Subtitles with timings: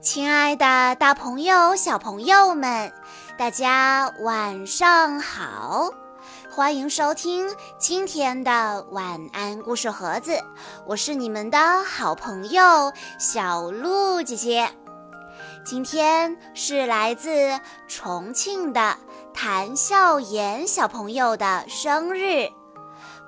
[0.00, 2.92] 亲爱的，大朋友、小朋友们，
[3.36, 5.90] 大家晚上好！
[6.50, 10.40] 欢迎收听今天的晚安故事盒子，
[10.86, 14.70] 我是你们的好朋友小鹿姐姐。
[15.64, 18.96] 今天是来自重庆的
[19.34, 22.48] 谭笑妍小朋友的生日，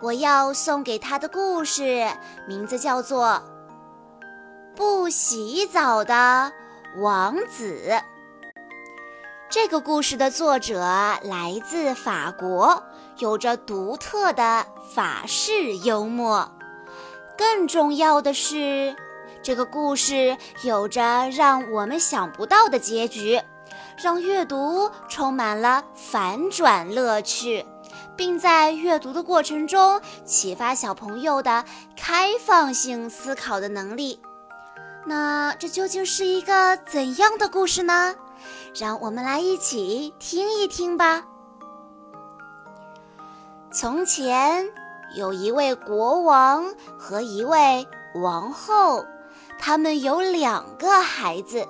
[0.01, 2.07] 我要送给他的故事
[2.47, 3.27] 名字叫做
[4.77, 6.15] 《不洗澡的》。
[7.03, 8.01] 王子，
[9.51, 12.83] 这个故事的作者来自法国，
[13.19, 14.65] 有着独特的
[14.95, 16.51] 法式幽默。
[17.37, 18.97] 更重要的是，
[19.43, 23.41] 这个故事有着让我们想不到的结局，
[24.03, 27.65] 让阅读充满了反转乐趣，
[28.19, 31.65] 并在阅读的过程中启发小朋友的
[31.97, 34.21] 开放性思考的能力。
[35.07, 38.17] 那这究竟是一个怎样的故事呢？
[38.75, 41.25] 让我们来一起听一听吧。
[43.71, 44.69] 从前
[45.17, 49.05] 有一位国王和一位王后，
[49.61, 51.67] 他们有两个孩子。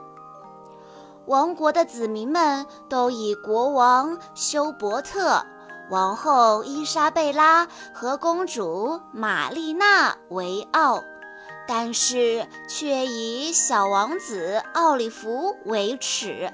[1.27, 5.45] 王国的子民们都以国王休伯特、
[5.91, 11.03] 王后伊莎贝拉和公主玛丽娜为傲。
[11.71, 16.51] 但是却以小王子奥利弗为耻。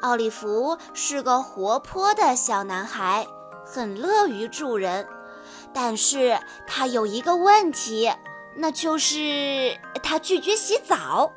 [0.00, 3.26] 奥利弗是个活泼的小男孩，
[3.66, 5.06] 很乐于助人，
[5.74, 8.10] 但是他有一个问题，
[8.56, 11.30] 那就是他拒绝洗澡。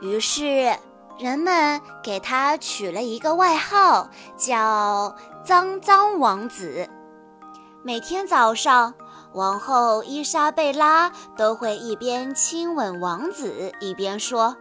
[0.00, 0.76] 于是
[1.16, 5.14] 人们给他取了一个外号，叫
[5.48, 6.86] “脏脏王子”。
[7.82, 8.92] 每天早上。
[9.32, 14.56] 王后伊莎贝拉都会一边亲吻王子，一边说：“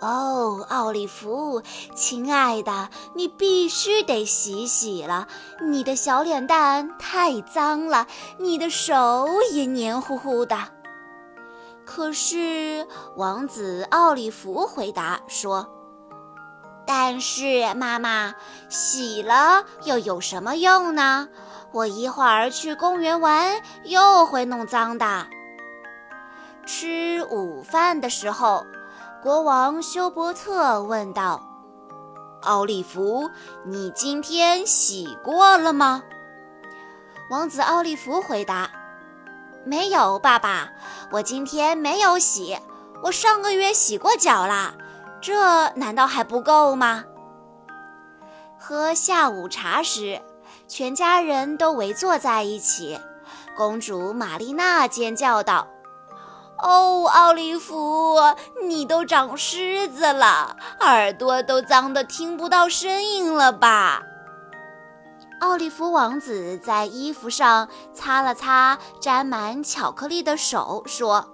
[0.00, 1.62] 哦，奥利弗，
[1.94, 5.28] 亲爱的，你必须得洗洗了，
[5.62, 8.06] 你的小脸蛋太脏了，
[8.38, 10.58] 你的手也黏糊糊的。”
[11.86, 15.66] 可是王子奥利弗回答说
[16.86, 18.34] ：“但是妈妈，
[18.68, 21.28] 洗了又有什么用呢？”
[21.72, 25.26] 我一会儿去公园玩，又会弄脏的。
[26.64, 28.64] 吃午饭的时候，
[29.22, 31.42] 国王休伯特问道
[32.42, 33.28] ：“奥利弗，
[33.64, 36.02] 你今天洗过了吗？”
[37.28, 38.70] 王子奥利弗回答
[39.66, 40.72] ：“没有，爸爸，
[41.10, 42.56] 我今天没有洗。
[43.02, 44.74] 我上个月洗过脚啦，
[45.26, 47.02] 这难道还不够吗？”
[48.56, 50.22] 喝下午茶时。
[50.68, 52.98] 全家人都围坐在一起，
[53.56, 55.68] 公主玛丽娜尖叫道
[56.58, 58.16] ：“哦，奥利弗，
[58.64, 64.02] 你都长虱子了，耳朵都脏得听不到声音了吧？”
[65.40, 71.28] 奥利弗王子在衣服上擦了擦沾满巧克力的手，说：“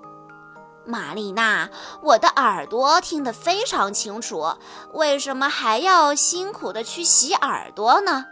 [0.84, 1.68] 玛丽娜，
[2.02, 4.54] 我的耳朵听得非常清楚，
[4.92, 8.26] 为什么还要辛苦的去洗耳朵呢？”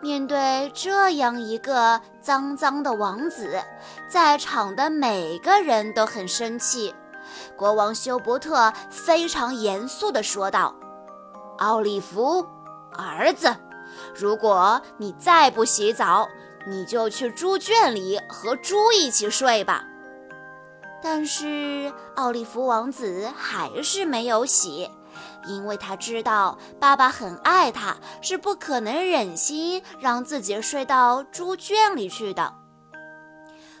[0.00, 3.60] 面对这样一个脏脏的王子，
[4.08, 6.94] 在场的每个人都很生气。
[7.56, 10.72] 国王休伯特非常严肃地说道
[11.58, 12.46] ：“奥利弗，
[12.92, 13.56] 儿子，
[14.14, 16.28] 如果你再不洗澡，
[16.68, 19.84] 你就去猪圈里和猪一起睡吧。”
[21.02, 24.90] 但是奥利弗王子还是没有洗。
[25.46, 32.54] 因为他知道爸爸很爱他，是不可能忍心让自己睡到猪圈里去的。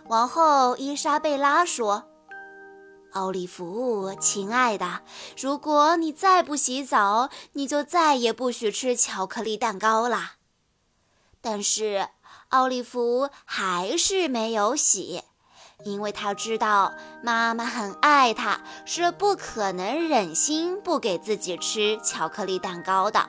[0.06, 2.04] 王后伊莎贝拉说
[3.12, 5.02] ：“奥利弗，亲爱的，
[5.36, 10.32] 如果你再不洗澡，你就再也不许吃巧克力蛋糕了。”
[11.42, 12.08] 但是
[12.48, 15.22] 奥利弗还是没有洗。
[15.84, 16.92] 因为他知道
[17.22, 23.28] 妈妈很爱他，是不可能忍心不给自己吃巧克力蛋糕的。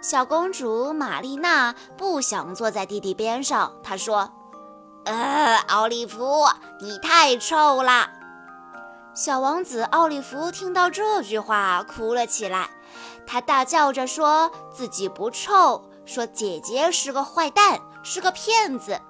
[0.00, 4.32] 小公主玛丽娜不想坐在弟弟边上，她说
[5.04, 6.46] ：“呃，奥利弗，
[6.80, 8.10] 你太臭了。”
[9.14, 12.70] 小王子奥利弗听到这句话，哭了起来。
[13.26, 19.00] 他大叫着说自己不臭，说姐姐是个坏蛋，是个骗子。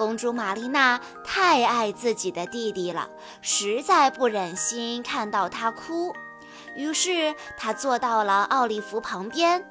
[0.00, 3.10] 公主玛丽娜太爱自己的弟弟了，
[3.42, 6.14] 实在不忍心看到他哭，
[6.74, 9.62] 于是她坐到了奥利弗旁边。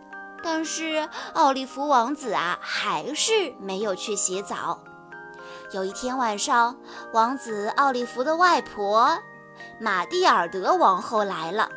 [0.44, 4.84] 但是奥利弗王子啊，还是没有去洗澡。
[5.72, 6.78] 有一天晚上，
[7.12, 9.18] 王子奥利弗的外婆
[9.81, 11.72] 玛蒂尔德王后来了。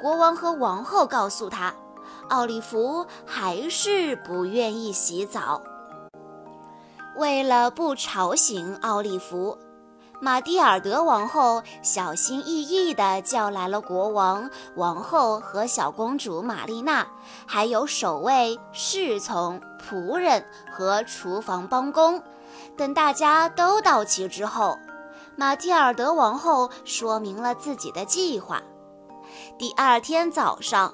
[0.00, 1.74] 国王和王后告诉他，
[2.28, 5.60] 奥利弗还是不愿意洗澡。
[7.16, 9.56] 为了不吵醒奥利弗，
[10.20, 17.06] 玛蒂尔德王后小心翼翼地叫来了国王、王后和小公主玛丽娜，
[17.46, 22.22] 还有守卫、侍从、仆人和厨房帮工。
[22.76, 24.78] 等大家都到齐之后，
[25.36, 28.60] 玛蒂尔德王后说明了自己的计划。
[29.58, 30.92] 第二天早上，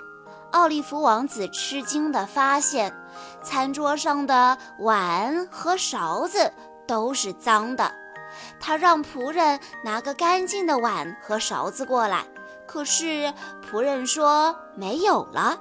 [0.53, 2.95] 奥利弗王子吃惊地发现，
[3.43, 6.53] 餐桌上的碗和勺子
[6.87, 7.93] 都是脏的。
[8.59, 12.25] 他让仆人拿个干净的碗和勺子过来，
[12.67, 13.32] 可是
[13.70, 15.61] 仆人说没有了，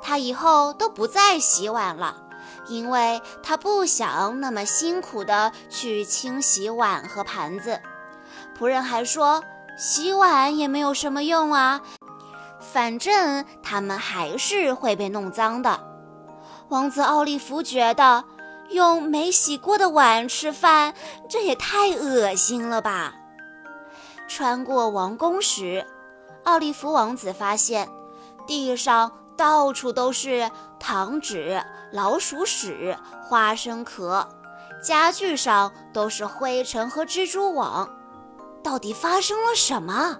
[0.00, 2.18] 他以后都不再洗碗了。
[2.68, 7.80] 因为他不想那么辛苦地去清洗碗和盘子，
[8.56, 9.42] 仆人还说
[9.76, 11.80] 洗碗也没有什么用啊，
[12.60, 15.91] 反正他们还是会被弄脏的。
[16.72, 18.24] 王子奥利弗觉得
[18.70, 20.94] 用没洗过的碗吃饭，
[21.28, 23.12] 这也太恶心了吧。
[24.26, 25.86] 穿过王宫时，
[26.44, 27.90] 奥利弗王子发现
[28.46, 31.62] 地上到处都是糖纸。
[31.92, 34.26] 老鼠屎、花生壳，
[34.82, 37.86] 家具上都是灰尘和蜘蛛网，
[38.64, 40.16] 到底发生了什么？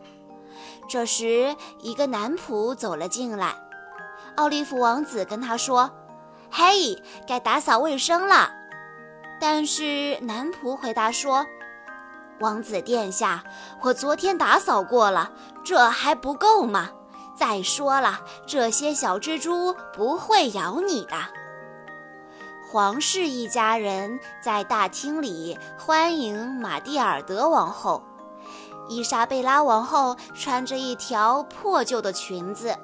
[0.86, 3.54] 这时，一个男仆走了进来。
[4.36, 5.90] 奥利弗王子跟他说
[6.52, 8.52] ：“嘿，该打扫卫生了。”
[9.40, 11.44] 但是男仆回答说
[12.38, 13.42] ：“王子殿下，
[13.80, 15.32] 我昨天打扫过了，
[15.64, 16.90] 这还不够吗？
[17.34, 21.16] 再说了，这些小蜘蛛不会咬你的。”
[22.70, 28.02] 皇室一家人在大厅里欢迎玛蒂尔德王后。
[28.88, 32.76] 伊莎贝拉王后穿着一条破旧的裙子，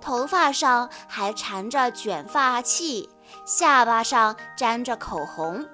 [0.00, 3.08] 头发上还缠着卷发器，
[3.44, 5.66] 下巴上沾着口红。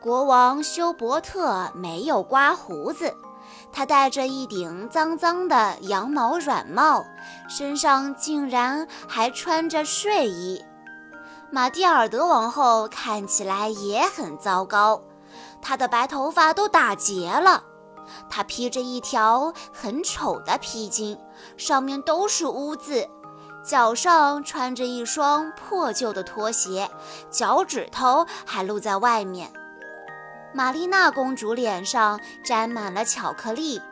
[0.00, 3.12] 国王休伯特没有刮胡子，
[3.72, 7.04] 他戴着一顶脏脏的羊毛软帽，
[7.48, 10.64] 身上竟然还穿着睡衣。
[11.50, 15.02] 玛蒂尔德王后看起来也很糟糕，
[15.60, 17.64] 她的白头发都打结了，
[18.30, 21.18] 她披着一条很丑的披巾，
[21.56, 23.08] 上面都是污渍，
[23.68, 26.88] 脚上穿着一双破旧的拖鞋，
[27.30, 29.52] 脚趾头还露在外面。
[30.54, 33.82] 玛丽娜公主脸上沾满了巧克力，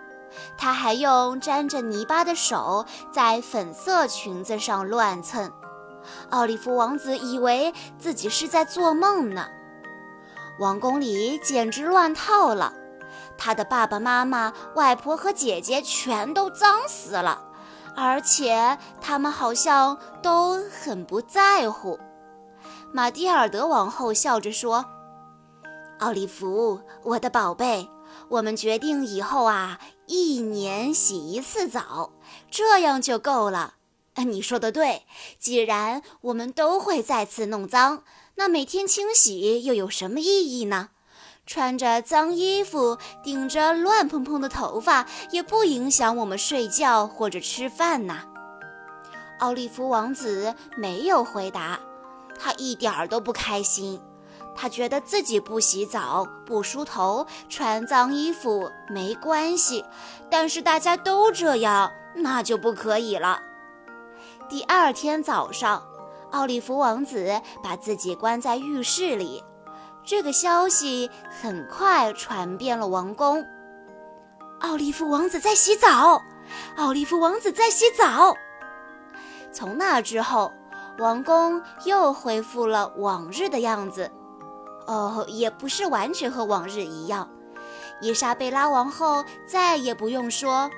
[0.56, 5.52] 她还用沾着泥巴的手在粉色裙子上乱蹭。
[6.30, 9.46] 奥利弗王子以为自己是在做梦呢，
[10.58, 12.72] 王宫里简直乱套了。
[13.36, 17.42] 他的爸爸妈妈、外婆和姐姐全都脏死了，
[17.96, 21.98] 而且他们好像都很不在乎。
[22.92, 24.84] 玛蒂尔德王后笑着说
[25.98, 27.88] ：“奥利弗，我的宝贝，
[28.28, 32.12] 我们决定以后啊，一年洗一次澡，
[32.50, 33.74] 这样就够了。”
[34.16, 35.02] 你说的对，
[35.38, 38.02] 既然我们都会再次弄脏，
[38.36, 40.88] 那每天清洗又有什么意义呢？
[41.46, 48.24] 穿着脏衣服，顶着乱蓬蓬的头发，也不影响我们睡觉或者吃饭呐。
[49.38, 51.78] 奥利弗王子没有回答，
[52.38, 54.00] 他一点儿都不开心。
[54.56, 59.84] 他觉得自己不洗澡、不梳头、穿脏衣服没关系，
[60.30, 63.38] 但是大家都这样，那就不可以了。
[64.48, 65.82] 第二天早上，
[66.30, 69.44] 奥利弗王子把自己关在浴室里。
[70.06, 73.44] 这个消息很快传遍了王宫。
[74.60, 76.22] 奥利弗王子在洗澡，
[76.76, 78.36] 奥利弗王子在洗澡。
[79.52, 80.52] 从那之后，
[81.00, 84.08] 王宫又恢复了往日的样子。
[84.86, 87.28] 哦，也不是完全和往日一样。
[88.00, 90.70] 伊莎贝拉王后再也不用说。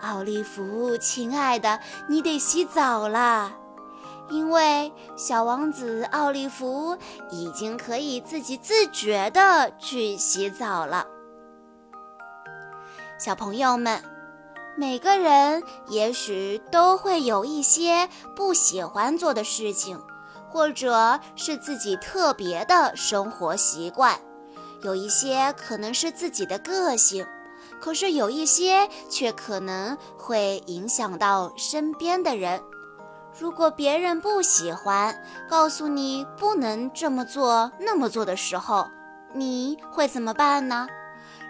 [0.00, 1.78] 奥利弗，亲爱的，
[2.08, 3.52] 你得洗澡啦，
[4.30, 6.96] 因为小王子奥利弗
[7.30, 11.06] 已经可以自己自觉地去洗澡了。
[13.18, 14.02] 小朋友们，
[14.76, 20.00] 每个人也许都会有一些不喜欢做的事情，
[20.50, 24.18] 或者是自己特别的生活习惯，
[24.82, 27.26] 有一些可能是自己的个性。
[27.80, 32.60] 可是有一些却可能会影响到身边的人。
[33.38, 38.88] 如果别人不喜欢，告诉你不能这么做、那么做的时候，
[39.32, 40.86] 你会怎么办呢？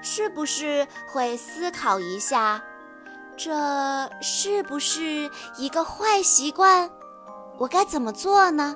[0.01, 2.63] 是不是会思考一下，
[3.37, 3.53] 这
[4.21, 6.91] 是不是一个坏习惯？
[7.59, 8.75] 我该怎么做呢？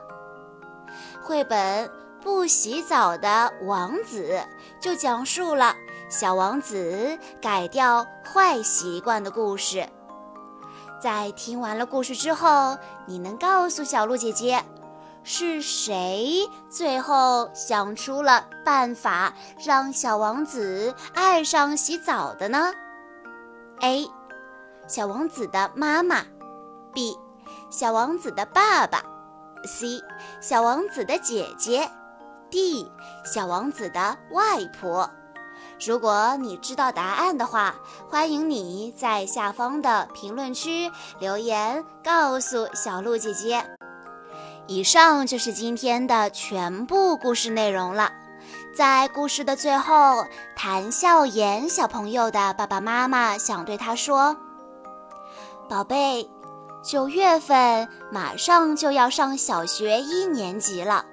[1.22, 1.86] 绘本
[2.22, 4.38] 《不洗澡的王子》
[4.82, 5.74] 就讲述了
[6.10, 9.86] 小王子改掉坏习惯的故事。
[11.00, 12.76] 在听完了故事之后，
[13.06, 14.64] 你能告诉小鹿姐姐，
[15.22, 19.32] 是谁最后想出了办法
[19.64, 22.72] 让小王子爱上洗澡的呢
[23.80, 24.06] ？A.
[24.88, 26.22] 小王子的妈妈
[26.92, 27.16] ，B.
[27.70, 29.02] 小王子的爸爸
[29.64, 30.02] ，C.
[30.40, 31.88] 小王子的姐姐
[32.50, 32.90] ，D.
[33.24, 35.08] 小王子的外婆。
[35.84, 37.74] 如果你知道答案的话，
[38.10, 43.64] 欢迎你在下方的评论区留言告诉小鹿姐姐。
[44.66, 48.12] 以上就是今天的全部故事内容了。
[48.76, 54.36] 在故事的最后，谭笑颜小朋友的爸爸妈妈想对他说
[55.68, 56.28] ：“宝贝，
[56.82, 61.04] 九月份马上就要上小学一年级了。”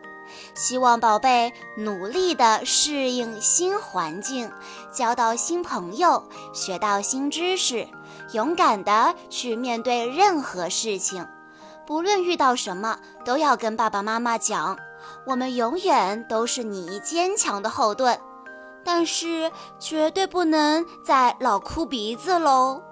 [0.54, 4.52] 希望宝贝努力地适应新环境，
[4.92, 6.24] 交到新朋友，
[6.54, 7.88] 学到新知识，
[8.32, 11.28] 勇敢地去面对任何事情。
[11.86, 14.78] 不论遇到什么，都要跟爸爸妈妈讲，
[15.28, 18.20] 我们永远都是你坚强的后盾。
[18.84, 22.84] 但是绝对不能再老哭鼻子喽！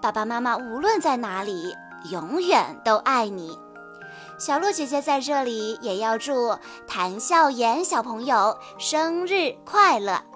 [0.00, 1.72] 爸爸妈妈无论在哪里，
[2.10, 3.56] 永远都爱你。
[4.38, 6.54] 小鹿姐姐在这里也要祝
[6.86, 10.35] 谭笑颜小朋友生日快乐。